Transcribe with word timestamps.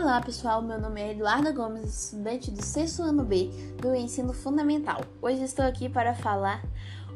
Olá 0.00 0.18
pessoal, 0.18 0.62
meu 0.62 0.80
nome 0.80 0.98
é 0.98 1.10
Eduarda 1.10 1.52
Gomes, 1.52 2.04
estudante 2.04 2.50
do 2.50 2.64
sexto 2.64 3.02
ano 3.02 3.22
B 3.22 3.50
do 3.82 3.94
ensino 3.94 4.32
fundamental. 4.32 5.02
Hoje 5.20 5.42
estou 5.42 5.62
aqui 5.62 5.90
para 5.90 6.14
falar 6.14 6.64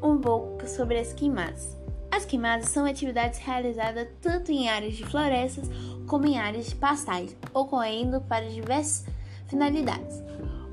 um 0.02 0.18
pouco 0.18 0.68
sobre 0.68 0.98
as 0.98 1.10
queimadas. 1.14 1.74
As 2.10 2.26
queimadas 2.26 2.68
são 2.68 2.84
atividades 2.84 3.38
realizadas 3.38 4.06
tanto 4.20 4.52
em 4.52 4.68
áreas 4.68 4.96
de 4.96 5.06
florestas 5.06 5.66
como 6.06 6.26
em 6.26 6.38
áreas 6.38 6.66
de 6.66 6.74
pastais, 6.74 7.34
ocorrendo 7.54 8.20
para 8.20 8.50
diversas 8.50 9.06
finalidades, 9.46 10.22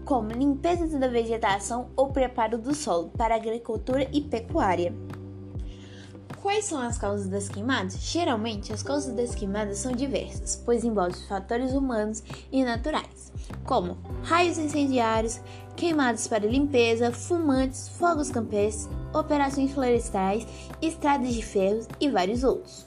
como 0.04 0.34
limpeza 0.34 1.00
da 1.00 1.08
vegetação 1.08 1.92
ou 1.96 2.12
preparo 2.12 2.58
do 2.58 2.76
solo 2.76 3.08
para 3.12 3.36
agricultura 3.36 4.06
e 4.12 4.20
pecuária. 4.20 4.94
Quais 6.52 6.66
são 6.66 6.82
as 6.82 6.98
causas 6.98 7.30
das 7.30 7.48
queimadas? 7.48 7.96
Geralmente, 7.98 8.74
as 8.74 8.84
causas 8.84 9.16
das 9.16 9.34
queimadas 9.34 9.78
são 9.78 9.94
diversas, 9.94 10.62
pois 10.66 10.84
envolvem 10.84 11.16
fatores 11.26 11.72
humanos 11.72 12.22
e 12.52 12.62
naturais, 12.62 13.32
como 13.64 13.98
raios 14.24 14.58
incendiários, 14.58 15.40
queimadas 15.78 16.28
para 16.28 16.46
limpeza, 16.46 17.10
fumantes, 17.10 17.88
fogos 17.98 18.30
campestres, 18.30 18.90
operações 19.14 19.72
florestais, 19.72 20.46
estradas 20.82 21.34
de 21.34 21.42
ferro 21.42 21.88
e 22.02 22.10
vários 22.10 22.44
outros. 22.44 22.86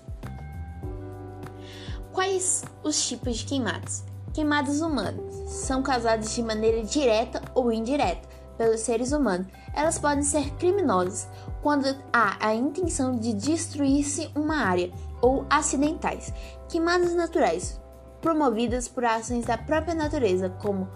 Quais 2.13 2.65
os 2.83 3.09
tipos 3.09 3.39
de 3.39 3.47
queimadas? 3.47 4.05
Queimadas 4.35 4.83
humanas 4.83 5.51
são 5.51 5.83
causadas 5.83 6.35
de 6.35 6.43
maneira 6.43 6.83
direta 6.83 7.41
ou 7.55 7.73
indireta 7.73 8.34
pelos 8.57 8.81
seres 8.81 9.13
humanos. 9.13 9.47
Elas 9.75 9.99
podem 9.99 10.23
ser 10.23 10.51
criminosas 10.55 11.29
quando 11.63 11.87
há 12.13 12.37
a 12.47 12.55
intenção 12.55 13.17
de 13.17 13.33
destruir-se 13.33 14.31
uma 14.35 14.57
área 14.57 14.93
ou 15.21 15.47
acidentais. 15.49 16.33
Queimadas 16.69 17.15
naturais, 17.15 17.81
promovidas 18.21 18.89
por 18.89 19.05
ações 19.05 19.47
da 19.47 19.57
própria 19.57 19.95
natureza, 19.95 20.51
como 20.61 20.89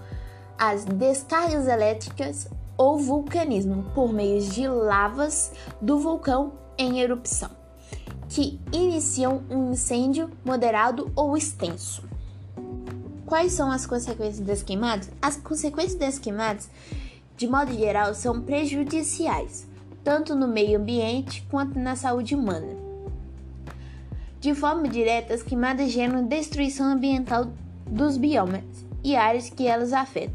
as 0.59 0.85
descargas 0.85 1.67
elétricas 1.67 2.49
ou 2.77 2.99
vulcanismo, 2.99 3.91
por 3.95 4.13
meio 4.13 4.41
de 4.43 4.69
lavas 4.69 5.53
do 5.81 5.99
vulcão 5.99 6.53
em 6.77 7.01
erupção, 7.01 7.51
que 8.29 8.61
iniciam 8.73 9.43
um 9.51 9.73
incêndio 9.73 10.31
moderado 10.45 11.11
ou 11.17 11.37
extenso. 11.37 12.07
Quais 13.27 13.53
são 13.53 13.71
as 13.71 13.85
consequências 13.85 14.47
das 14.47 14.63
queimadas? 14.63 15.11
As 15.21 15.37
consequências 15.37 15.97
das 15.97 16.19
queimadas 16.19 16.71
de 17.39 17.47
modo 17.47 17.73
geral, 17.73 18.15
são 18.15 18.43
prejudiciais, 18.43 19.65
tanto 20.03 20.35
no 20.35 20.49
meio 20.49 20.77
ambiente 20.77 21.47
quanto 21.49 21.79
na 21.79 21.95
saúde 21.95 22.35
humana. 22.35 22.67
De 24.41 24.53
forma 24.57 24.89
direta, 24.89 25.35
as 25.35 25.43
queimadas 25.43 25.93
geram 25.93 26.27
destruição 26.27 26.87
ambiental 26.87 27.47
dos 27.87 28.17
biomas 28.17 28.65
e 29.05 29.15
áreas 29.15 29.51
que 29.51 29.69
elas 29.69 29.93
afetam. 29.93 30.35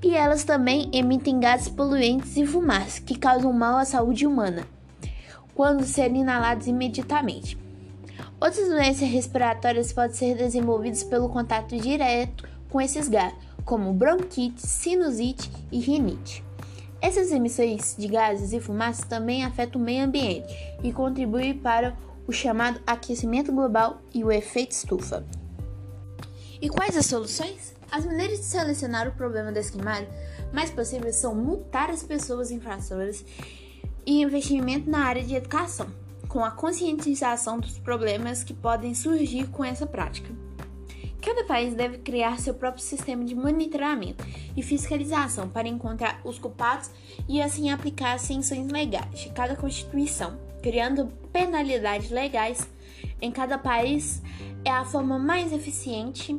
E 0.00 0.14
elas 0.14 0.44
também 0.44 0.88
emitem 0.92 1.40
gases 1.40 1.68
poluentes 1.68 2.36
e 2.36 2.46
fumaças 2.46 3.00
que 3.00 3.18
causam 3.18 3.52
mal 3.52 3.76
à 3.76 3.84
saúde 3.84 4.24
humana, 4.24 4.64
quando 5.52 5.84
serem 5.84 6.20
inalados 6.20 6.68
imediatamente. 6.68 7.58
Outras 8.40 8.68
doenças 8.68 9.08
respiratórias 9.08 9.92
podem 9.92 10.14
ser 10.14 10.36
desenvolvidas 10.36 11.02
pelo 11.02 11.28
contato 11.28 11.76
direto 11.76 12.48
com 12.70 12.80
esses 12.80 13.08
gases, 13.08 13.36
como 13.64 13.92
bronquite, 13.92 14.66
sinusite 14.66 15.50
e 15.70 15.78
rinite. 15.78 16.44
Essas 17.00 17.32
emissões 17.32 17.96
de 17.98 18.06
gases 18.08 18.52
e 18.52 18.60
fumaças 18.60 19.06
também 19.06 19.44
afetam 19.44 19.80
o 19.80 19.84
meio 19.84 20.04
ambiente 20.04 20.54
e 20.82 20.92
contribuem 20.92 21.54
para 21.54 21.96
o 22.26 22.32
chamado 22.32 22.80
aquecimento 22.86 23.50
global 23.52 24.02
e 24.14 24.22
o 24.22 24.30
efeito 24.30 24.72
estufa. 24.72 25.24
E 26.60 26.68
quais 26.68 26.96
as 26.96 27.06
soluções? 27.06 27.74
As 27.90 28.04
maneiras 28.04 28.38
de 28.38 28.44
solucionar 28.44 29.08
o 29.08 29.12
problema 29.12 29.50
das 29.50 29.70
queimadas 29.70 30.08
mais 30.52 30.70
possíveis 30.70 31.16
são 31.16 31.34
multar 31.34 31.90
as 31.90 32.02
pessoas 32.02 32.50
infrações 32.50 33.24
e 34.04 34.20
investimento 34.20 34.90
na 34.90 35.04
área 35.04 35.22
de 35.22 35.34
educação, 35.34 35.88
com 36.28 36.44
a 36.44 36.50
conscientização 36.50 37.58
dos 37.58 37.78
problemas 37.78 38.44
que 38.44 38.52
podem 38.52 38.94
surgir 38.94 39.48
com 39.48 39.64
essa 39.64 39.86
prática. 39.86 40.30
Cada 41.22 41.44
país 41.44 41.74
deve 41.74 41.98
criar 41.98 42.38
seu 42.38 42.54
próprio 42.54 42.82
sistema 42.82 43.24
de 43.24 43.34
monitoramento 43.34 44.24
e 44.56 44.62
fiscalização 44.62 45.48
para 45.48 45.68
encontrar 45.68 46.20
os 46.24 46.38
culpados 46.38 46.90
e 47.28 47.42
assim 47.42 47.70
aplicar 47.70 48.14
as 48.14 48.22
sanções 48.22 48.66
legais 48.70 49.20
de 49.20 49.28
cada 49.30 49.54
constituição, 49.54 50.38
criando 50.62 51.08
penalidades 51.32 52.10
legais 52.10 52.66
em 53.20 53.30
cada 53.30 53.58
país 53.58 54.22
é 54.64 54.70
a 54.70 54.84
forma 54.84 55.18
mais 55.18 55.52
eficiente 55.52 56.38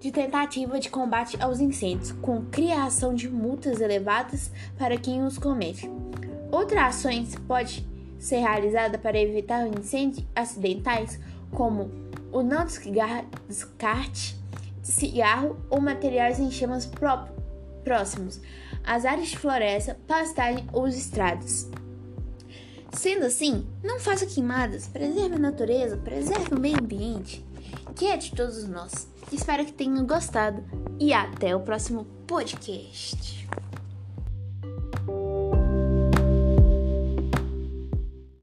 de 0.00 0.10
tentativa 0.10 0.78
de 0.78 0.90
combate 0.90 1.40
aos 1.40 1.60
incêndios, 1.60 2.12
com 2.12 2.44
criação 2.46 3.14
de 3.14 3.28
multas 3.28 3.80
elevadas 3.80 4.50
para 4.76 4.98
quem 4.98 5.24
os 5.24 5.38
comete. 5.38 5.90
Outras 6.50 6.96
ações 6.96 7.34
pode 7.46 7.86
ser 8.18 8.38
realizada 8.38 8.98
para 8.98 9.18
evitar 9.18 9.66
incêndios 9.66 10.24
acidentais, 10.34 11.18
como 11.50 11.90
o 12.34 12.42
não 12.42 12.66
descarte 12.66 14.36
de 14.82 14.88
cigarro 14.88 15.56
ou 15.70 15.80
materiais 15.80 16.40
em 16.40 16.50
chamas 16.50 16.90
próximos 17.84 18.40
às 18.82 19.04
áreas 19.04 19.28
de 19.28 19.38
floresta, 19.38 19.96
pastagem 20.06 20.66
ou 20.72 20.88
estradas. 20.88 21.70
Sendo 22.92 23.24
assim, 23.24 23.66
não 23.82 23.98
faça 23.98 24.26
queimadas, 24.26 24.88
preserve 24.88 25.36
a 25.36 25.38
natureza, 25.38 25.96
preserve 25.96 26.54
o 26.54 26.60
meio 26.60 26.78
ambiente, 26.78 27.44
que 27.94 28.06
é 28.06 28.16
de 28.16 28.32
todos 28.32 28.68
nós. 28.68 29.08
Espero 29.32 29.64
que 29.64 29.72
tenham 29.72 30.04
gostado 30.04 30.62
e 30.98 31.12
até 31.12 31.54
o 31.54 31.60
próximo 31.60 32.04
podcast. 32.26 33.48